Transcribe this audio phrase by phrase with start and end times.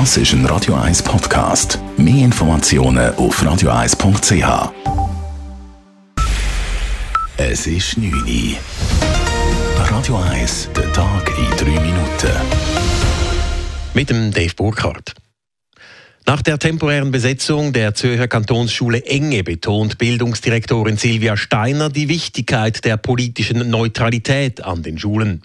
[0.00, 1.78] Das ist ein Radio 1 Podcast.
[1.96, 4.72] Mehr Informationen auf radio1.ch.
[7.36, 8.56] Es ist 9 Uhr.
[9.76, 12.32] Radio 1, der Tag in 3 Minuten.
[13.94, 15.14] Mit dem Dave Burkhardt.
[16.26, 22.96] Nach der temporären Besetzung der Zürcher Kantonsschule Enge betont Bildungsdirektorin Silvia Steiner die Wichtigkeit der
[22.96, 25.42] politischen Neutralität an den Schulen.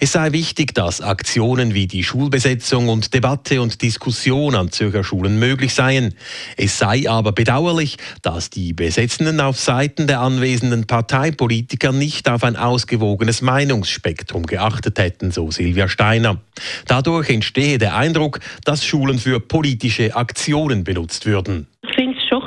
[0.00, 5.38] Es sei wichtig, dass Aktionen wie die Schulbesetzung und Debatte und Diskussion an Zürcher Schulen
[5.38, 6.14] möglich seien.
[6.56, 12.56] Es sei aber bedauerlich, dass die Besetzenden auf Seiten der anwesenden Parteipolitiker nicht auf ein
[12.56, 16.40] ausgewogenes Meinungsspektrum geachtet hätten, so Silvia Steiner.
[16.86, 21.66] Dadurch entstehe der Eindruck, dass Schulen für politische Aktionen benutzt würden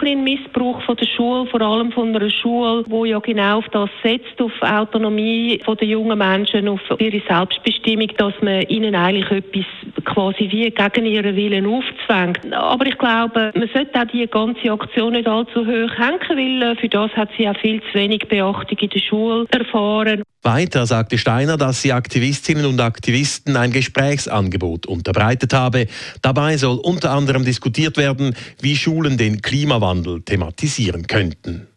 [0.02, 3.90] ein Missbrauch von der Schule, vor allem von einer Schule, wo ja genau auf das
[4.04, 9.66] setzt, auf Autonomie von der jungen Menschen, auf ihre Selbstbestimmung, dass man ihnen eigentlich etwas
[10.08, 12.54] quasi wie gegen ihren Willen aufzwängt.
[12.54, 16.76] Aber ich glaube, man sollte auch die ganze Aktion nicht allzu hoch hängen, weil äh,
[16.76, 20.24] für das hat sie auch viel zu wenig Beachtung in der Schule erfahren.
[20.44, 25.88] Weiter sagte Steiner, dass sie Aktivistinnen und Aktivisten ein Gesprächsangebot unterbreitet habe.
[26.22, 31.68] Dabei soll unter anderem diskutiert werden, wie Schulen den Klimawandel thematisieren könnten.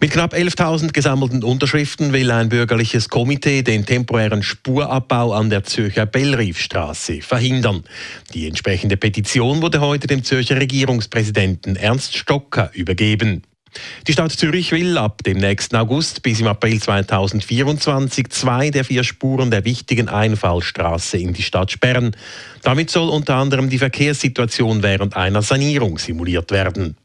[0.00, 6.06] Mit knapp 11.000 gesammelten Unterschriften will ein bürgerliches Komitee den temporären Spurabbau an der Zürcher
[6.06, 7.82] Bellriefstraße verhindern.
[8.32, 13.42] Die entsprechende Petition wurde heute dem Zürcher Regierungspräsidenten Ernst Stocker übergeben.
[14.06, 19.02] Die Stadt Zürich will ab dem nächsten August bis im April 2024 zwei der vier
[19.02, 22.16] Spuren der wichtigen Einfallstraße in die Stadt sperren.
[22.62, 26.96] Damit soll unter anderem die Verkehrssituation während einer Sanierung simuliert werden.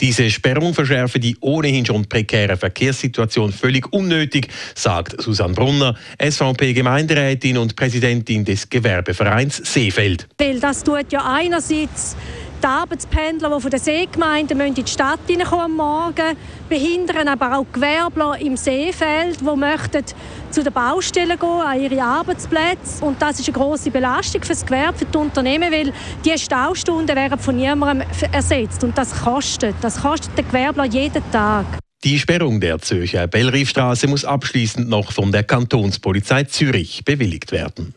[0.00, 7.76] Diese Sperrung verschärfe die ohnehin schon prekäre Verkehrssituation völlig unnötig, sagt Susanne Brunner, SVP-Gemeinderätin und
[7.76, 10.28] Präsidentin des Gewerbevereins Seefeld.
[10.38, 12.16] Weil das tut ja einerseits
[12.62, 16.36] die Arbeitspendler, die von den Seegemeinden in die Stadt hineinkommen am Morgen,
[16.68, 20.04] behindern aber auch Gewerbler im Seefeld, die möchten
[20.50, 23.04] zu den Baustellen gehen, an ihre Arbeitsplätze.
[23.04, 25.92] Und das ist eine grosse Belastung für das Gewerbe, für die Unternehmen, weil
[26.24, 28.84] die Staustunden werden von niemandem ersetzt.
[28.84, 29.74] Und das kostet.
[29.80, 31.66] Das kostet den Gewerbler jeden Tag.
[32.04, 37.94] Die Sperrung der Zürcher Bellriefstraße muss abschließend noch von der Kantonspolizei Zürich bewilligt werden.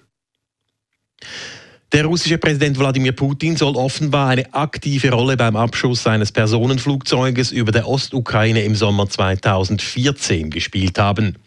[1.95, 7.71] Der russische Präsident Wladimir Putin soll offenbar eine aktive Rolle beim Abschuss eines Personenflugzeuges über
[7.71, 11.37] der Ostukraine im Sommer 2014 gespielt haben.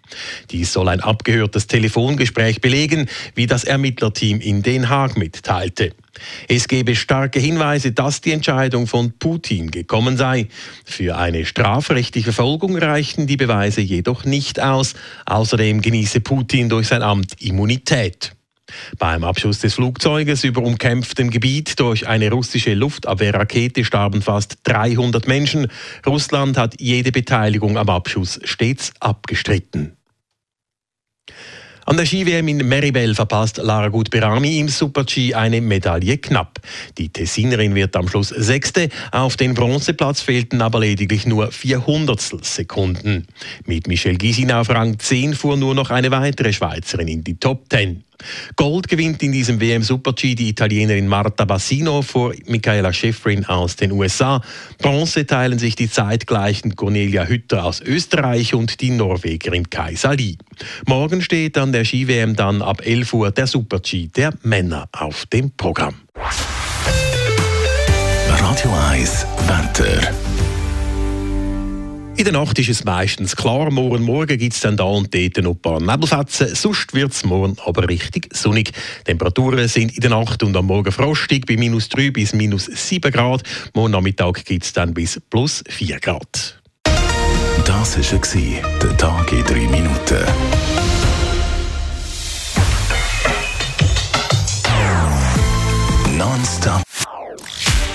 [0.51, 5.93] Dies soll ein abgehörtes Telefongespräch belegen, wie das Ermittlerteam in Den Haag mitteilte.
[6.49, 10.49] Es gebe starke Hinweise, dass die Entscheidung von Putin gekommen sei.
[10.87, 14.95] Für eine strafrechtliche Verfolgung reichten die Beweise jedoch nicht aus.
[15.27, 18.33] Außerdem genieße Putin durch sein Amt Immunität.
[18.99, 25.69] Beim Abschuss des Flugzeuges über umkämpftem Gebiet durch eine russische Luftabwehrrakete starben fast 300 Menschen.
[26.07, 29.99] Russland hat jede Beteiligung am Abschuss stets abgestritten.
[31.89, 36.61] An der Ski-WM in Meribel verpasst Lara Gut-Berami im Super-G eine Medaille knapp.
[36.99, 38.91] Die Tessinerin wird am Schluss Sechste.
[39.11, 43.27] Auf den Bronzeplatz fehlten aber lediglich nur 400 Sekunden.
[43.65, 47.65] Mit Michelle Gysin auf Rang 10 fuhr nur noch eine weitere Schweizerin in die Top
[47.71, 48.05] 10.
[48.57, 53.77] Gold gewinnt in diesem WM Super G die Italienerin Marta Bassino vor Michaela Schifrin aus
[53.77, 54.43] den USA.
[54.79, 60.37] Bronze teilen sich die zeitgleichen Cornelia Hütter aus Österreich und die Norwegerin Kaisa Lee.
[60.87, 65.27] Morgen steht an der Ski-WM dann ab 11 Uhr der Super G der Männer auf
[65.27, 65.95] dem Programm.
[68.29, 70.38] Radio 1 Wetter.
[72.19, 73.71] In der Nacht ist es meistens klar.
[73.71, 76.53] Morgen Morgen gibt es dann da und dort noch ein paar Nebelfetzen.
[76.53, 78.73] Sonst wird es morgen aber richtig sonnig.
[79.05, 83.13] Temperaturen sind in der Nacht und am Morgen frostig bei minus 3 bis minus 7
[83.13, 83.45] Grad.
[83.73, 86.61] Morgen Nachmittag gibt es dann bis plus 4 Grad.
[87.65, 90.25] Das war der Tag in 3 Minuten.
[96.17, 96.88] Nonstop